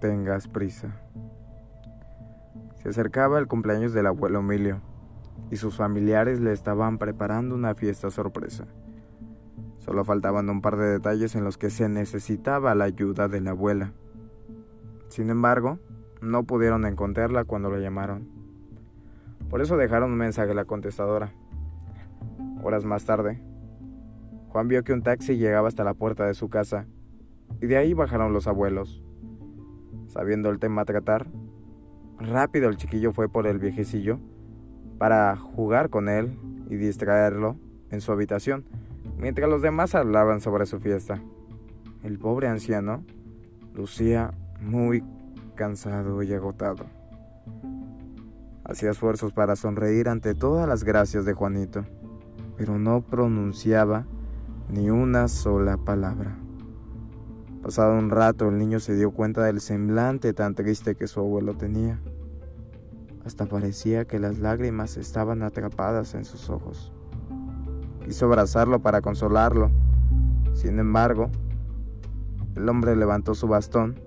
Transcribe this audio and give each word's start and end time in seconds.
Tengas 0.00 0.48
prisa. 0.48 1.00
Se 2.76 2.88
acercaba 2.88 3.38
el 3.38 3.46
cumpleaños 3.46 3.92
del 3.92 4.06
abuelo 4.06 4.40
Emilio 4.40 4.80
y 5.50 5.56
sus 5.56 5.76
familiares 5.76 6.40
le 6.40 6.52
estaban 6.52 6.98
preparando 6.98 7.54
una 7.54 7.74
fiesta 7.74 8.10
sorpresa. 8.10 8.66
Solo 9.78 10.04
faltaban 10.04 10.48
un 10.48 10.60
par 10.60 10.76
de 10.76 10.86
detalles 10.86 11.34
en 11.34 11.44
los 11.44 11.58
que 11.58 11.70
se 11.70 11.88
necesitaba 11.88 12.74
la 12.74 12.84
ayuda 12.84 13.28
de 13.28 13.40
la 13.40 13.50
abuela. 13.50 13.92
Sin 15.08 15.30
embargo, 15.30 15.78
no 16.20 16.44
pudieron 16.44 16.86
encontrarla 16.86 17.44
cuando 17.44 17.70
lo 17.70 17.78
llamaron. 17.78 18.28
Por 19.48 19.60
eso 19.60 19.76
dejaron 19.76 20.12
un 20.12 20.18
mensaje 20.18 20.52
a 20.52 20.54
la 20.54 20.64
contestadora. 20.64 21.32
Horas 22.62 22.84
más 22.84 23.04
tarde, 23.04 23.42
Juan 24.50 24.68
vio 24.68 24.84
que 24.84 24.92
un 24.92 25.02
taxi 25.02 25.36
llegaba 25.36 25.68
hasta 25.68 25.84
la 25.84 25.94
puerta 25.94 26.26
de 26.26 26.34
su 26.34 26.48
casa 26.48 26.86
y 27.60 27.66
de 27.66 27.76
ahí 27.76 27.94
bajaron 27.94 28.32
los 28.32 28.46
abuelos. 28.46 29.02
Sabiendo 30.10 30.50
el 30.50 30.58
tema 30.58 30.82
a 30.82 30.84
tratar, 30.84 31.28
rápido 32.18 32.68
el 32.68 32.76
chiquillo 32.76 33.12
fue 33.12 33.28
por 33.28 33.46
el 33.46 33.60
viejecillo 33.60 34.18
para 34.98 35.36
jugar 35.36 35.88
con 35.88 36.08
él 36.08 36.36
y 36.68 36.74
distraerlo 36.74 37.54
en 37.92 38.00
su 38.00 38.10
habitación, 38.10 38.64
mientras 39.18 39.48
los 39.48 39.62
demás 39.62 39.94
hablaban 39.94 40.40
sobre 40.40 40.66
su 40.66 40.80
fiesta. 40.80 41.22
El 42.02 42.18
pobre 42.18 42.48
anciano 42.48 43.04
lucía 43.72 44.34
muy 44.60 45.04
cansado 45.54 46.24
y 46.24 46.34
agotado. 46.34 46.86
Hacía 48.64 48.90
esfuerzos 48.90 49.32
para 49.32 49.54
sonreír 49.54 50.08
ante 50.08 50.34
todas 50.34 50.66
las 50.66 50.82
gracias 50.82 51.24
de 51.24 51.34
Juanito, 51.34 51.84
pero 52.56 52.80
no 52.80 53.00
pronunciaba 53.00 54.06
ni 54.68 54.90
una 54.90 55.28
sola 55.28 55.76
palabra. 55.76 56.36
Pasado 57.70 57.96
un 57.96 58.10
rato, 58.10 58.48
el 58.48 58.58
niño 58.58 58.80
se 58.80 58.96
dio 58.96 59.12
cuenta 59.12 59.44
del 59.44 59.60
semblante 59.60 60.32
tan 60.32 60.56
triste 60.56 60.96
que 60.96 61.06
su 61.06 61.20
abuelo 61.20 61.54
tenía. 61.54 62.00
Hasta 63.24 63.46
parecía 63.46 64.06
que 64.06 64.18
las 64.18 64.40
lágrimas 64.40 64.96
estaban 64.96 65.44
atrapadas 65.44 66.14
en 66.14 66.24
sus 66.24 66.50
ojos. 66.50 66.92
Quiso 68.04 68.26
abrazarlo 68.26 68.80
para 68.80 69.02
consolarlo. 69.02 69.70
Sin 70.52 70.80
embargo, 70.80 71.30
el 72.56 72.68
hombre 72.68 72.96
levantó 72.96 73.36
su 73.36 73.46
bastón, 73.46 74.00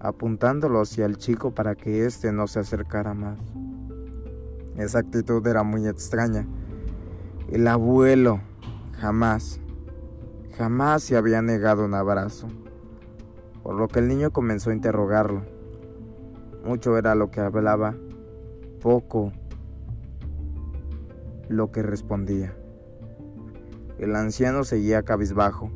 apuntándolo 0.00 0.80
hacia 0.80 1.04
el 1.04 1.18
chico 1.18 1.50
para 1.50 1.74
que 1.74 2.06
éste 2.06 2.32
no 2.32 2.46
se 2.46 2.60
acercara 2.60 3.12
más. 3.12 3.38
Esa 4.78 5.00
actitud 5.00 5.46
era 5.46 5.62
muy 5.62 5.86
extraña. 5.86 6.46
El 7.50 7.68
abuelo 7.68 8.40
jamás, 8.98 9.60
jamás 10.56 11.02
se 11.02 11.18
había 11.18 11.42
negado 11.42 11.84
un 11.84 11.92
abrazo, 11.92 12.48
por 13.62 13.74
lo 13.74 13.88
que 13.88 14.00
el 14.00 14.08
niño 14.08 14.32
comenzó 14.32 14.70
a 14.70 14.74
interrogarlo. 14.74 15.42
Mucho 16.64 16.96
era 16.96 17.14
lo 17.14 17.30
que 17.30 17.40
hablaba, 17.40 17.96
poco 18.80 19.32
lo 21.48 21.70
que 21.72 21.82
respondía. 21.82 22.54
El 23.98 24.16
anciano 24.16 24.64
seguía 24.64 25.02
cabizbajo, 25.02 25.70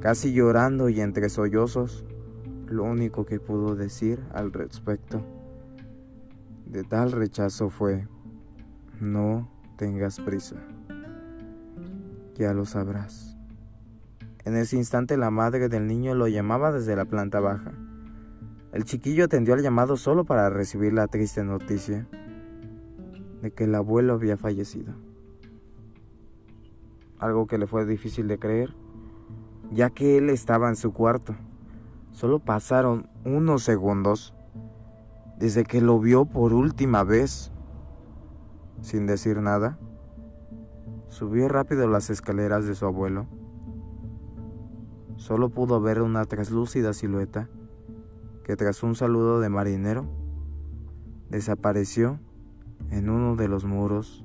casi 0.00 0.32
llorando 0.32 0.88
y 0.88 1.00
entre 1.00 1.28
sollozos, 1.28 2.04
lo 2.66 2.84
único 2.84 3.24
que 3.26 3.40
pudo 3.40 3.74
decir 3.76 4.20
al 4.32 4.52
respecto 4.52 5.22
de 6.66 6.82
tal 6.82 7.12
rechazo 7.12 7.70
fue, 7.70 8.08
no 9.00 9.48
tengas 9.76 10.20
prisa, 10.20 10.56
ya 12.34 12.52
lo 12.52 12.64
sabrás. 12.64 13.35
En 14.46 14.56
ese 14.56 14.76
instante 14.76 15.16
la 15.16 15.32
madre 15.32 15.68
del 15.68 15.88
niño 15.88 16.14
lo 16.14 16.28
llamaba 16.28 16.70
desde 16.70 16.94
la 16.94 17.04
planta 17.04 17.40
baja. 17.40 17.72
El 18.70 18.84
chiquillo 18.84 19.24
atendió 19.24 19.54
al 19.54 19.62
llamado 19.62 19.96
solo 19.96 20.24
para 20.24 20.48
recibir 20.50 20.92
la 20.92 21.08
triste 21.08 21.42
noticia 21.42 22.06
de 23.42 23.50
que 23.50 23.64
el 23.64 23.74
abuelo 23.74 24.12
había 24.12 24.36
fallecido. 24.36 24.94
Algo 27.18 27.48
que 27.48 27.58
le 27.58 27.66
fue 27.66 27.86
difícil 27.86 28.28
de 28.28 28.38
creer, 28.38 28.72
ya 29.72 29.90
que 29.90 30.16
él 30.16 30.30
estaba 30.30 30.68
en 30.68 30.76
su 30.76 30.92
cuarto. 30.92 31.34
Solo 32.12 32.38
pasaron 32.38 33.08
unos 33.24 33.64
segundos 33.64 34.32
desde 35.40 35.64
que 35.64 35.80
lo 35.80 35.98
vio 35.98 36.24
por 36.24 36.52
última 36.52 37.02
vez. 37.02 37.50
Sin 38.80 39.06
decir 39.06 39.40
nada, 39.40 39.76
subió 41.08 41.48
rápido 41.48 41.88
las 41.88 42.10
escaleras 42.10 42.64
de 42.64 42.76
su 42.76 42.86
abuelo. 42.86 43.26
Solo 45.16 45.48
pudo 45.48 45.80
ver 45.80 46.02
una 46.02 46.24
traslúcida 46.24 46.92
silueta 46.92 47.48
que 48.44 48.54
tras 48.54 48.82
un 48.82 48.94
saludo 48.94 49.40
de 49.40 49.48
marinero 49.48 50.06
desapareció 51.30 52.20
en 52.90 53.08
uno 53.10 53.34
de 53.34 53.48
los 53.48 53.64
muros 53.64 54.24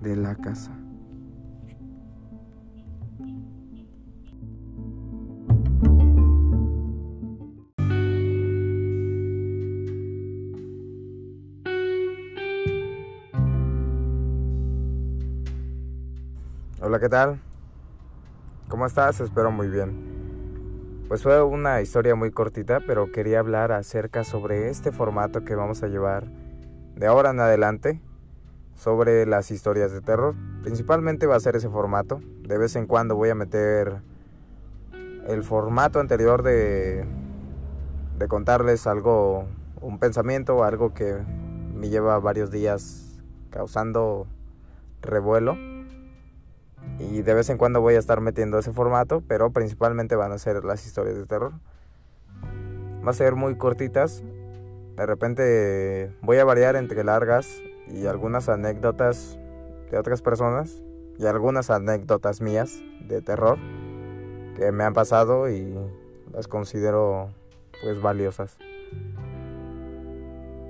de 0.00 0.16
la 0.16 0.34
casa. 0.34 0.72
Hola, 16.80 17.00
¿qué 17.00 17.08
tal? 17.08 17.40
¿Cómo 18.68 18.84
estás? 18.84 19.20
Espero 19.20 19.52
muy 19.52 19.68
bien. 19.68 21.04
Pues 21.06 21.22
fue 21.22 21.40
una 21.40 21.80
historia 21.82 22.16
muy 22.16 22.32
cortita, 22.32 22.80
pero 22.84 23.12
quería 23.12 23.38
hablar 23.38 23.70
acerca 23.70 24.24
sobre 24.24 24.70
este 24.70 24.90
formato 24.90 25.44
que 25.44 25.54
vamos 25.54 25.84
a 25.84 25.86
llevar 25.86 26.24
de 26.96 27.06
ahora 27.06 27.30
en 27.30 27.38
adelante 27.38 28.00
sobre 28.74 29.24
las 29.24 29.52
historias 29.52 29.92
de 29.92 30.00
terror. 30.00 30.34
Principalmente 30.64 31.26
va 31.26 31.36
a 31.36 31.40
ser 31.40 31.54
ese 31.54 31.68
formato. 31.68 32.20
De 32.42 32.58
vez 32.58 32.74
en 32.74 32.86
cuando 32.88 33.14
voy 33.14 33.30
a 33.30 33.36
meter 33.36 34.00
el 35.28 35.44
formato 35.44 36.00
anterior 36.00 36.42
de, 36.42 37.04
de 38.18 38.28
contarles 38.28 38.88
algo, 38.88 39.46
un 39.80 40.00
pensamiento, 40.00 40.64
algo 40.64 40.92
que 40.92 41.14
me 41.72 41.88
lleva 41.88 42.18
varios 42.18 42.50
días 42.50 43.22
causando 43.50 44.26
revuelo 45.02 45.75
y 46.98 47.22
de 47.22 47.34
vez 47.34 47.50
en 47.50 47.58
cuando 47.58 47.80
voy 47.80 47.94
a 47.94 47.98
estar 47.98 48.20
metiendo 48.20 48.58
ese 48.58 48.72
formato, 48.72 49.22
pero 49.26 49.50
principalmente 49.50 50.16
van 50.16 50.32
a 50.32 50.38
ser 50.38 50.64
las 50.64 50.86
historias 50.86 51.16
de 51.16 51.26
terror. 51.26 51.52
Va 53.06 53.10
a 53.10 53.14
ser 53.14 53.34
muy 53.34 53.56
cortitas. 53.56 54.22
De 54.96 55.06
repente 55.06 56.10
voy 56.22 56.38
a 56.38 56.44
variar 56.44 56.76
entre 56.76 57.04
largas 57.04 57.62
y 57.88 58.06
algunas 58.06 58.48
anécdotas 58.48 59.38
de 59.90 59.98
otras 59.98 60.22
personas 60.22 60.82
y 61.18 61.26
algunas 61.26 61.70
anécdotas 61.70 62.40
mías 62.40 62.82
de 63.06 63.20
terror 63.22 63.58
que 64.56 64.72
me 64.72 64.84
han 64.84 64.94
pasado 64.94 65.50
y 65.50 65.74
las 66.32 66.48
considero 66.48 67.28
pues 67.82 68.00
valiosas. 68.00 68.56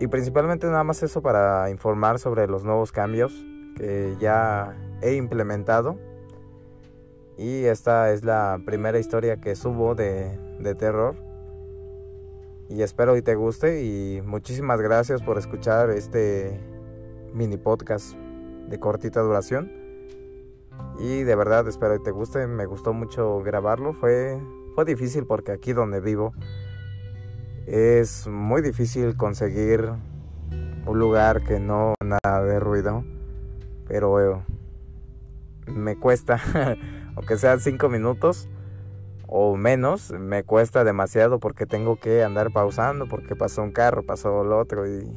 Y 0.00 0.08
principalmente 0.08 0.66
nada 0.66 0.84
más 0.84 1.02
eso 1.02 1.22
para 1.22 1.70
informar 1.70 2.18
sobre 2.18 2.48
los 2.48 2.64
nuevos 2.64 2.92
cambios 2.92 3.32
que 3.76 4.16
ya 4.18 4.74
he 5.02 5.14
implementado 5.14 5.98
y 7.36 7.64
esta 7.64 8.12
es 8.12 8.24
la 8.24 8.60
primera 8.64 8.98
historia 8.98 9.40
que 9.40 9.56
subo 9.56 9.94
de, 9.94 10.38
de 10.60 10.74
terror. 10.74 11.16
Y 12.68 12.82
espero 12.82 13.16
y 13.16 13.22
te 13.22 13.34
guste. 13.34 13.82
Y 13.82 14.22
muchísimas 14.22 14.80
gracias 14.80 15.22
por 15.22 15.38
escuchar 15.38 15.90
este 15.90 16.60
mini 17.32 17.56
podcast 17.56 18.14
de 18.68 18.78
cortita 18.78 19.20
duración. 19.20 19.70
Y 20.98 21.24
de 21.24 21.34
verdad 21.34 21.66
espero 21.68 21.96
y 21.96 22.02
te 22.02 22.10
guste. 22.10 22.46
Me 22.46 22.66
gustó 22.66 22.92
mucho 22.92 23.40
grabarlo. 23.40 23.92
Fue, 23.94 24.40
fue 24.74 24.84
difícil 24.84 25.26
porque 25.26 25.52
aquí 25.52 25.72
donde 25.72 26.00
vivo 26.00 26.32
es 27.66 28.26
muy 28.26 28.62
difícil 28.62 29.16
conseguir 29.16 29.90
un 30.86 30.98
lugar 30.98 31.42
que 31.42 31.58
no 31.58 31.94
nada 32.00 32.44
de 32.44 32.60
ruido. 32.60 33.04
Pero 33.88 34.44
me 35.66 35.98
cuesta. 35.98 36.40
aunque 37.16 37.36
sean 37.36 37.60
cinco 37.60 37.88
minutos 37.88 38.48
o 39.26 39.56
menos, 39.56 40.12
me 40.12 40.44
cuesta 40.44 40.84
demasiado 40.84 41.38
porque 41.38 41.66
tengo 41.66 41.96
que 41.96 42.22
andar 42.22 42.52
pausando, 42.52 43.08
porque 43.08 43.34
pasó 43.34 43.62
un 43.62 43.72
carro, 43.72 44.04
pasó 44.04 44.42
el 44.42 44.52
otro 44.52 44.86
y, 44.86 45.10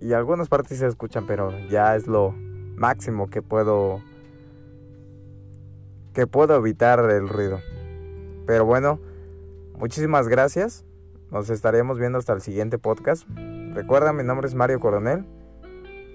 y 0.00 0.12
algunas 0.12 0.48
partes 0.48 0.78
se 0.78 0.86
escuchan, 0.86 1.26
pero 1.26 1.52
ya 1.68 1.94
es 1.94 2.06
lo 2.06 2.34
máximo 2.76 3.28
que 3.28 3.42
puedo 3.42 4.00
que 6.14 6.26
puedo 6.26 6.56
evitar 6.56 6.98
el 7.10 7.28
ruido. 7.28 7.60
Pero 8.46 8.66
bueno, 8.66 8.98
muchísimas 9.78 10.28
gracias. 10.28 10.84
Nos 11.30 11.48
estaremos 11.48 11.98
viendo 11.98 12.18
hasta 12.18 12.34
el 12.34 12.42
siguiente 12.42 12.78
podcast. 12.78 13.26
Recuerda, 13.72 14.12
mi 14.12 14.22
nombre 14.22 14.46
es 14.46 14.54
Mario 14.54 14.78
Coronel 14.80 15.24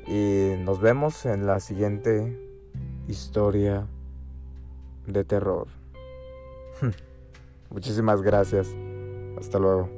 y 0.05 0.53
nos 0.59 0.79
vemos 0.79 1.25
en 1.25 1.47
la 1.47 1.59
siguiente 1.59 2.37
historia 3.07 3.87
de 5.07 5.23
terror. 5.23 5.67
Muchísimas 7.69 8.21
gracias. 8.21 8.67
Hasta 9.39 9.59
luego. 9.59 9.96